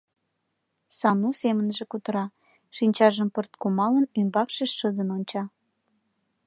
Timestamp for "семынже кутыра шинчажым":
1.41-3.29